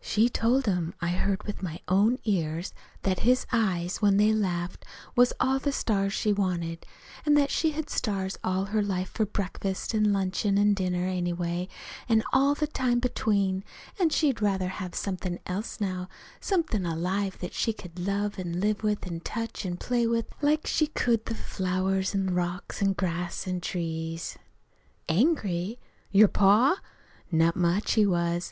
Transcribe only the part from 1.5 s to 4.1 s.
my own ears that his eyes,